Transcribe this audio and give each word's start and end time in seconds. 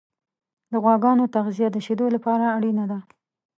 د 0.71 0.73
غواګانو 0.83 1.31
تغذیه 1.35 1.69
د 1.71 1.77
شیدو 1.85 2.05
لپاره 2.15 2.45
اړینه 2.57 2.85
ده. 2.91 2.99